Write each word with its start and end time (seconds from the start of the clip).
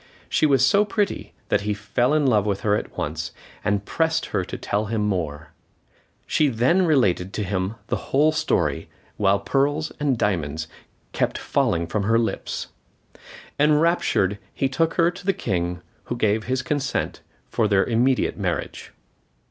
She 0.27 0.47
was 0.47 0.65
so 0.65 0.83
pretty 0.83 1.31
that 1.49 1.61
he 1.61 1.75
fell 1.75 2.15
in 2.15 2.25
love 2.25 2.43
with 2.47 2.61
her 2.61 2.75
at 2.75 2.97
once, 2.97 3.31
and 3.63 3.85
pressed 3.85 4.25
her 4.33 4.43
to 4.43 4.57
tell 4.57 4.85
him 4.87 5.01
more. 5.01 5.51
She 6.25 6.47
then 6.47 6.87
related 6.87 7.33
to 7.33 7.43
him 7.43 7.75
the 7.85 8.09
whole 8.09 8.31
story, 8.31 8.89
while 9.17 9.37
pearls 9.39 9.91
and 9.99 10.17
diamonds 10.17 10.67
kept 11.11 11.37
falling 11.37 11.85
from 11.85 12.01
her 12.01 12.17
lips. 12.17 12.69
Enraptured, 13.59 14.39
he 14.55 14.67
took 14.67 14.95
her 14.95 15.11
to 15.11 15.23
the 15.23 15.33
King, 15.33 15.83
who 16.05 16.15
gave 16.15 16.45
his 16.45 16.63
consent 16.63 17.21
to 17.53 17.67
their 17.67 17.83
immediate 17.85 18.39
marriage. 18.39 18.93